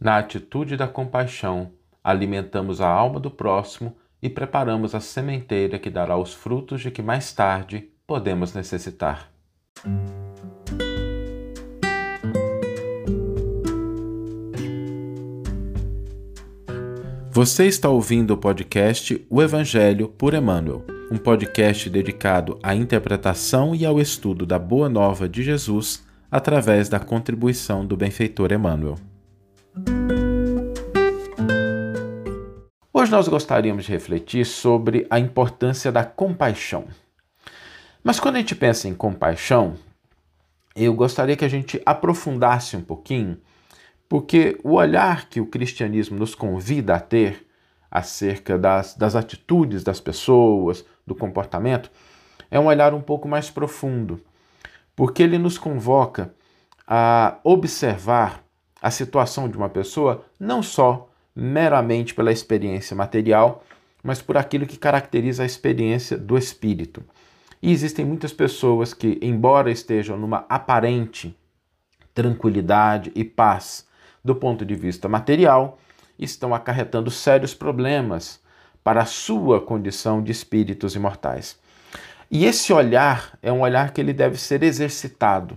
[0.00, 1.72] Na atitude da compaixão,
[2.04, 7.02] alimentamos a alma do próximo e preparamos a sementeira que dará os frutos de que
[7.02, 9.28] mais tarde podemos necessitar.
[17.30, 23.84] Você está ouvindo o podcast O Evangelho por Emmanuel, um podcast dedicado à interpretação e
[23.84, 28.96] ao estudo da Boa Nova de Jesus através da contribuição do benfeitor Emmanuel.
[33.00, 36.88] Hoje nós gostaríamos de refletir sobre a importância da compaixão.
[38.02, 39.76] Mas quando a gente pensa em compaixão,
[40.74, 43.38] eu gostaria que a gente aprofundasse um pouquinho,
[44.08, 47.46] porque o olhar que o cristianismo nos convida a ter
[47.88, 51.92] acerca das, das atitudes das pessoas, do comportamento,
[52.50, 54.20] é um olhar um pouco mais profundo,
[54.96, 56.34] porque ele nos convoca
[56.84, 58.42] a observar
[58.82, 61.07] a situação de uma pessoa não só
[61.40, 63.62] meramente pela experiência material,
[64.02, 67.04] mas por aquilo que caracteriza a experiência do espírito.
[67.62, 71.36] E existem muitas pessoas que, embora estejam numa aparente
[72.12, 73.86] tranquilidade e paz
[74.24, 75.78] do ponto de vista material,
[76.18, 78.40] estão acarretando sérios problemas
[78.82, 81.56] para a sua condição de espíritos imortais.
[82.28, 85.56] E esse olhar é um olhar que ele deve ser exercitado.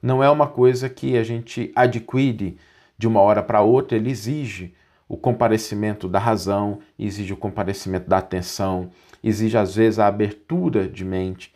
[0.00, 2.56] Não é uma coisa que a gente adquire
[2.96, 4.77] de uma hora para outra, ele exige
[5.08, 8.90] o comparecimento da razão, exige o comparecimento da atenção,
[9.24, 11.52] exige às vezes a abertura de mente.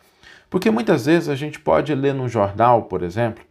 [0.49, 3.45] Porque muitas vezes a gente pode ler num jornal, por exemplo,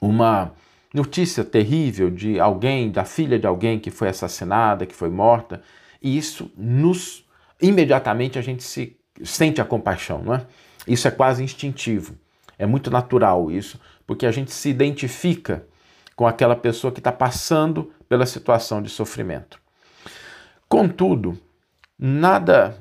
[0.00, 0.52] uma
[0.92, 5.62] notícia terrível de alguém, da filha de alguém que foi assassinada, que foi morta,
[6.02, 7.24] e isso nos
[7.60, 10.46] imediatamente a gente se sente a compaixão, não é?
[10.86, 12.14] Isso é quase instintivo.
[12.58, 15.66] É muito natural isso, porque a gente se identifica
[16.20, 19.58] com aquela pessoa que está passando pela situação de sofrimento.
[20.68, 21.38] Contudo,
[21.98, 22.76] nada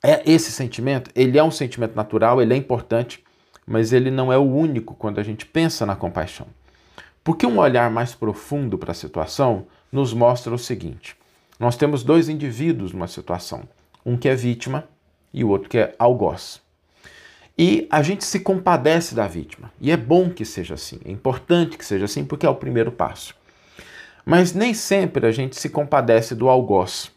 [0.00, 3.24] é esse sentimento, ele é um sentimento natural, ele é importante,
[3.66, 6.46] mas ele não é o único quando a gente pensa na compaixão.
[7.24, 11.16] Porque um olhar mais profundo para a situação nos mostra o seguinte:
[11.58, 13.64] nós temos dois indivíduos numa situação,
[14.06, 14.84] um que é vítima
[15.34, 16.62] e o outro que é algoz.
[17.62, 19.70] E a gente se compadece da vítima.
[19.78, 22.90] E é bom que seja assim, é importante que seja assim, porque é o primeiro
[22.90, 23.34] passo.
[24.24, 27.12] Mas nem sempre a gente se compadece do algoz.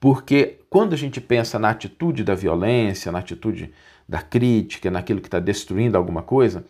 [0.00, 3.74] Porque quando a gente pensa na atitude da violência, na atitude
[4.08, 6.64] da crítica, naquilo que está destruindo alguma coisa,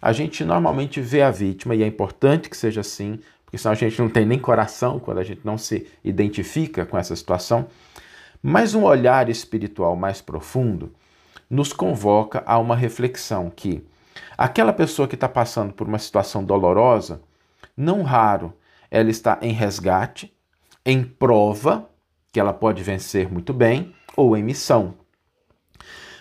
[0.00, 3.74] a gente normalmente vê a vítima, e é importante que seja assim, porque senão a
[3.74, 7.66] gente não tem nem coração quando a gente não se identifica com essa situação.
[8.40, 10.92] Mas um olhar espiritual mais profundo
[11.52, 13.86] nos convoca a uma reflexão que
[14.38, 17.20] aquela pessoa que está passando por uma situação dolorosa,
[17.76, 18.54] não raro,
[18.90, 20.34] ela está em resgate,
[20.82, 21.90] em prova,
[22.32, 24.94] que ela pode vencer muito bem, ou em missão.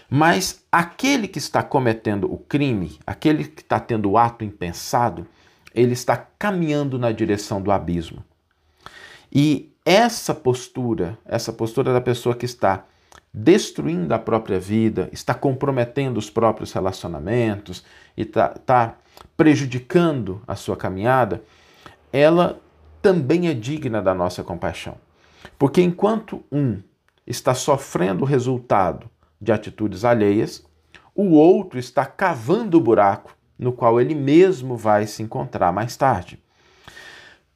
[0.09, 5.25] Mas aquele que está cometendo o crime, aquele que está tendo o ato impensado,
[5.73, 8.21] ele está caminhando na direção do abismo.
[9.31, 12.83] E essa postura, essa postura da pessoa que está
[13.33, 17.83] destruindo a própria vida, está comprometendo os próprios relacionamentos
[18.15, 18.97] e está tá
[19.37, 21.41] prejudicando a sua caminhada,
[22.11, 22.59] ela
[23.01, 24.95] também é digna da nossa compaixão.
[25.57, 26.79] Porque enquanto um
[27.25, 29.09] está sofrendo o resultado
[29.39, 30.63] de atitudes alheias,
[31.15, 36.41] o outro está cavando o buraco no qual ele mesmo vai se encontrar mais tarde.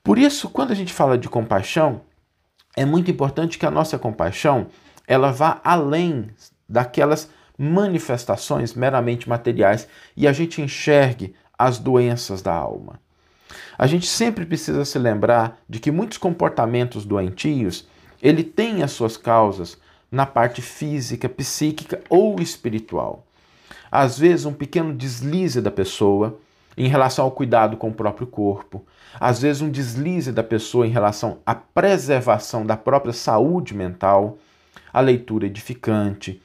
[0.04, 2.02] Por isso, quando a gente fala de compaixão,
[2.76, 4.68] é muito importante que a nossa compaixão
[5.08, 6.30] ela vá além
[6.68, 13.00] daquelas manifestações meramente materiais e a gente enxergue as doenças da alma.
[13.78, 17.88] A gente sempre precisa se lembrar de que muitos comportamentos doentios,
[18.22, 19.78] ele tem as suas causas
[20.12, 23.26] na parte física, psíquica ou espiritual.
[23.92, 26.38] Às vezes um pequeno deslize da pessoa
[26.78, 28.86] em relação ao cuidado com o próprio corpo,
[29.20, 34.38] às vezes um deslize da pessoa em relação à preservação da própria saúde mental,
[34.96, 36.42] a leitura edificante.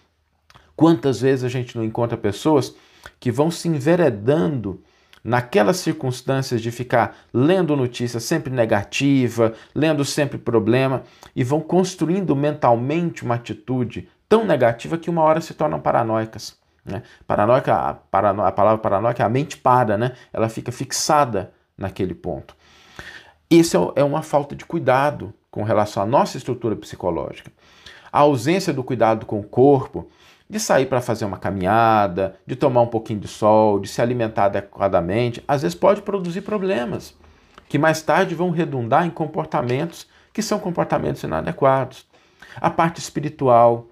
[0.74, 2.74] Quantas vezes a gente não encontra pessoas
[3.20, 4.82] que vão se enveredando
[5.22, 11.04] naquelas circunstâncias de ficar lendo notícia sempre negativa, lendo sempre problema
[11.36, 16.58] e vão construindo mentalmente uma atitude tão negativa que uma hora se tornam paranoicas.
[16.84, 17.04] Né?
[17.28, 20.14] Paranoica, a, parano, a palavra paranoica é a mente para, né?
[20.32, 22.56] ela fica fixada naquele ponto.
[23.48, 27.52] Isso é, é uma falta de cuidado com relação à nossa estrutura psicológica
[28.12, 30.08] a ausência do cuidado com o corpo,
[30.48, 34.46] de sair para fazer uma caminhada, de tomar um pouquinho de sol, de se alimentar
[34.46, 37.14] adequadamente, às vezes pode produzir problemas.
[37.68, 42.04] que mais tarde vão redundar em comportamentos que são comportamentos inadequados.
[42.60, 43.86] A parte espiritual,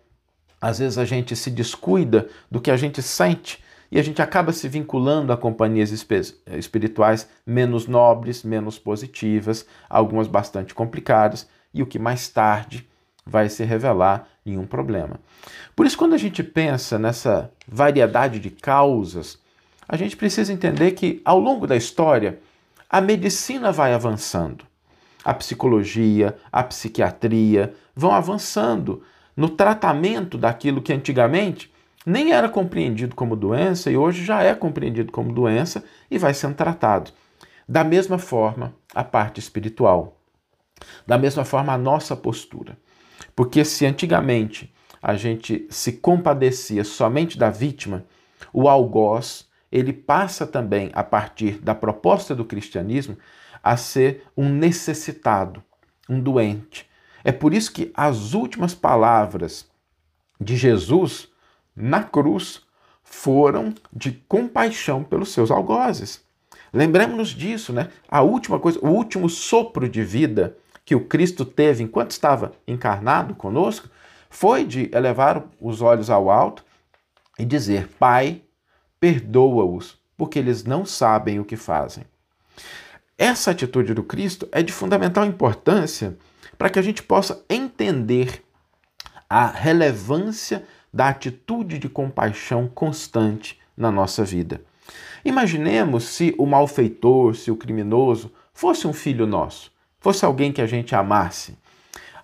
[0.61, 4.53] às vezes a gente se descuida do que a gente sente e a gente acaba
[4.53, 12.01] se vinculando a companhias espirituais menos nobres, menos positivas, algumas bastante complicadas, e o que
[12.01, 12.87] mais tarde
[13.29, 15.21] vai se revelar em um problema.
[15.77, 19.39] Por isso, quando a gente pensa nessa variedade de causas,
[19.87, 22.41] a gente precisa entender que ao longo da história
[22.89, 24.65] a medicina vai avançando,
[25.23, 29.03] a psicologia, a psiquiatria vão avançando
[29.37, 31.71] no tratamento daquilo que antigamente
[32.07, 36.55] nem era compreendido como doença e hoje já é compreendido como doença e vai sendo
[36.55, 37.11] tratado.
[37.69, 40.17] Da mesma forma, a parte espiritual.
[41.07, 42.79] Da mesma forma, a nossa postura.
[43.35, 48.05] Porque se antigamente a gente se compadecia somente da vítima,
[48.53, 53.17] o algoz, ele passa também, a partir da proposta do cristianismo,
[53.63, 55.63] a ser um necessitado,
[56.09, 56.89] um doente,
[57.25, 59.69] é por isso que as últimas palavras
[60.41, 61.29] de Jesus
[61.75, 62.63] na cruz
[63.03, 66.25] foram de compaixão pelos seus algozes.
[66.73, 67.89] Lembremos-nos disso, né?
[68.09, 70.57] A última coisa, o último sopro de vida
[70.89, 73.91] que o Cristo teve enquanto estava encarnado conosco
[74.31, 76.65] foi de elevar os olhos ao alto
[77.39, 78.41] e dizer: Pai,
[78.99, 82.05] perdoa-os, porque eles não sabem o que fazem.
[83.19, 86.17] Essa atitude do Cristo é de fundamental importância
[86.57, 88.43] para que a gente possa entender
[89.29, 94.63] a relevância da atitude de compaixão constante na nossa vida.
[95.23, 99.71] Imaginemos se o malfeitor, se o criminoso fosse um filho nosso,
[100.01, 101.57] fosse alguém que a gente amasse.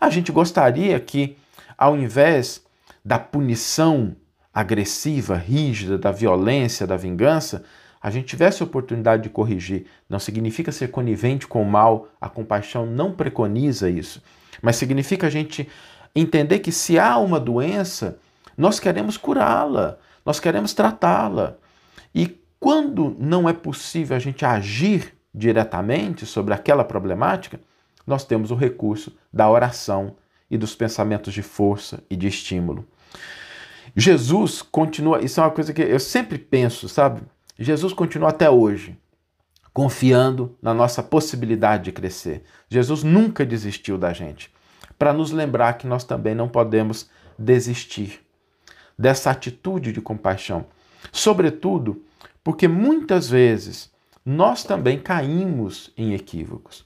[0.01, 1.37] A gente gostaria que,
[1.77, 2.63] ao invés
[3.05, 4.17] da punição
[4.53, 7.65] agressiva, rígida, da violência, da vingança,
[8.01, 9.87] a gente tivesse a oportunidade de corrigir.
[10.09, 14.23] Não significa ser conivente com o mal, a compaixão não preconiza isso.
[14.63, 15.69] Mas significa a gente
[16.15, 18.19] entender que se há uma doença,
[18.57, 21.57] nós queremos curá-la, nós queremos tratá-la.
[22.15, 27.61] E quando não é possível a gente agir diretamente sobre aquela problemática,
[28.07, 30.17] nós temos o recurso da oração
[30.51, 32.87] e dos pensamentos de força e de estímulo.
[33.97, 37.23] Jesus continua, isso é uma coisa que eu sempre penso, sabe?
[37.59, 38.97] Jesus continua até hoje
[39.73, 42.45] confiando na nossa possibilidade de crescer.
[42.69, 44.53] Jesus nunca desistiu da gente,
[44.97, 48.21] para nos lembrar que nós também não podemos desistir
[48.97, 50.67] dessa atitude de compaixão.
[51.11, 52.01] Sobretudo
[52.45, 53.91] porque muitas vezes
[54.25, 56.85] nós também caímos em equívocos.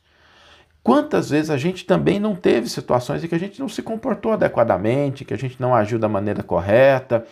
[0.82, 4.32] Quantas vezes a gente também não teve situações em que a gente não se comportou
[4.32, 7.26] adequadamente, que a gente não agiu da maneira correta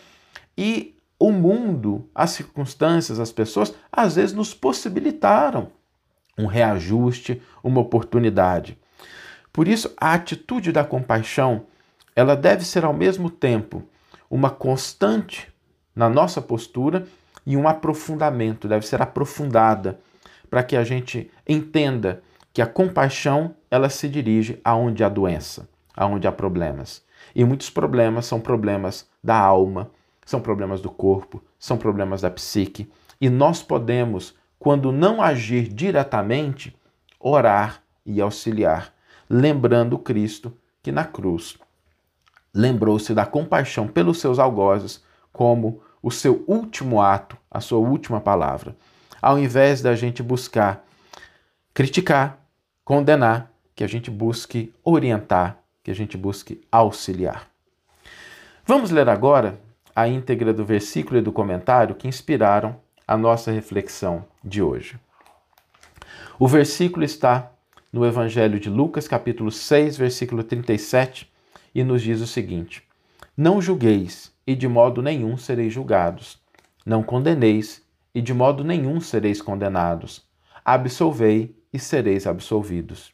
[0.57, 5.69] e o mundo, as circunstâncias, as pessoas, às vezes nos possibilitaram
[6.37, 8.77] um reajuste, uma oportunidade.
[9.51, 11.65] Por isso, a atitude da compaixão,
[12.15, 13.83] ela deve ser ao mesmo tempo
[14.29, 15.51] uma constante
[15.95, 17.07] na nossa postura
[17.47, 19.97] e um aprofundamento, deve ser aprofundada
[20.49, 22.21] para que a gente entenda
[22.51, 27.01] que a compaixão, ela se dirige aonde há doença, aonde há problemas.
[27.33, 29.89] E muitos problemas são problemas da alma,
[30.25, 36.75] são problemas do corpo, são problemas da psique, e nós podemos, quando não agir diretamente,
[37.17, 38.93] orar e auxiliar,
[39.29, 40.51] lembrando Cristo
[40.83, 41.57] que na cruz
[42.53, 45.01] lembrou-se da compaixão pelos seus algozes
[45.31, 48.75] como o seu último ato, a sua última palavra.
[49.21, 50.85] Ao invés da gente buscar
[51.73, 52.39] criticar,
[52.83, 57.47] condenar, que a gente busque orientar, que a gente busque auxiliar.
[58.65, 59.59] Vamos ler agora
[59.95, 64.99] a íntegra do versículo e do comentário que inspiraram a nossa reflexão de hoje.
[66.39, 67.51] O versículo está
[67.91, 71.31] no Evangelho de Lucas, capítulo 6, versículo 37,
[71.73, 72.83] e nos diz o seguinte:
[73.35, 76.41] Não julgueis, e de modo nenhum sereis julgados.
[76.85, 77.85] Não condeneis,
[78.15, 80.25] e de modo nenhum sereis condenados.
[80.63, 83.13] Absolvei, e sereis absolvidos.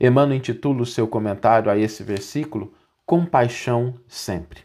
[0.00, 2.72] Emmanuel intitula o seu comentário a esse versículo
[3.04, 4.60] Compaixão sempre.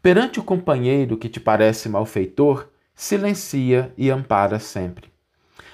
[0.00, 5.10] Perante o companheiro que te parece malfeitor, silencia e ampara sempre.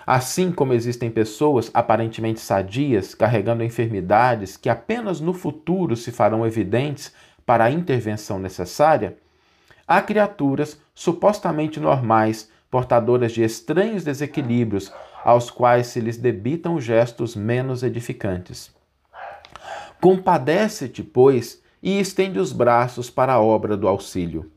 [0.07, 7.13] Assim como existem pessoas aparentemente sadias carregando enfermidades que apenas no futuro se farão evidentes
[7.47, 9.17] para a intervenção necessária,
[9.87, 14.93] há criaturas supostamente normais, portadoras de estranhos desequilíbrios,
[15.25, 18.75] aos quais se lhes debitam gestos menos edificantes.
[20.01, 24.51] Compadece-te, pois, e estende os braços para a obra do auxílio.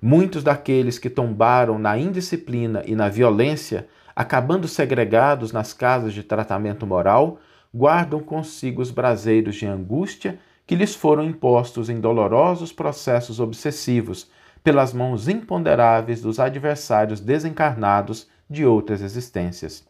[0.00, 6.86] Muitos daqueles que tombaram na indisciplina e na violência acabando segregados nas casas de tratamento
[6.86, 7.38] moral,
[7.74, 14.28] guardam consigo os braseiros de angústia que lhes foram impostos em dolorosos processos obsessivos
[14.64, 19.86] pelas mãos imponderáveis dos adversários desencarnados de outras existências.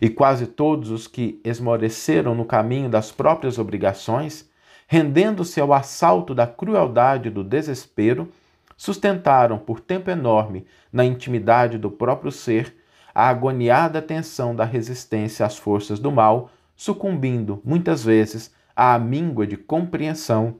[0.00, 4.50] E quase todos os que esmoreceram no caminho das próprias obrigações,
[4.86, 8.32] rendendo-se ao assalto da crueldade e do desespero,
[8.76, 12.74] sustentaram por tempo enorme, na intimidade do próprio ser,
[13.14, 18.52] a agoniada tensão da resistência às forças do mal, sucumbindo, muitas vezes,
[18.84, 20.56] à míngua de compreensão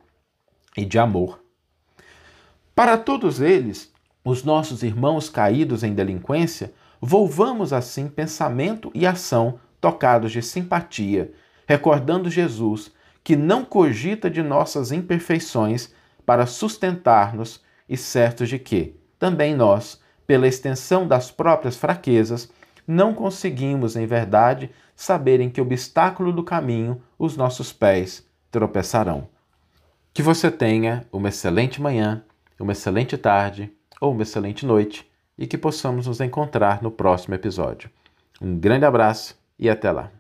[0.77, 1.43] e de amor.
[2.73, 3.93] Para todos eles,
[4.25, 11.33] os nossos irmãos caídos em delinquência, volvamos assim pensamento e ação tocados de simpatia,
[11.67, 12.93] recordando Jesus,
[13.25, 15.93] que não cogita de nossas imperfeições
[16.25, 22.49] para sustentar-nos e certos de que, também nós, pela extensão das próprias fraquezas,
[22.93, 29.29] não conseguimos, em verdade, saber em que obstáculo do caminho os nossos pés tropeçarão.
[30.13, 32.23] Que você tenha uma excelente manhã,
[32.61, 37.91] uma excelente tarde ou uma excelente noite e que possamos nos encontrar no próximo episódio.
[38.41, 40.11] Um grande abraço e até lá!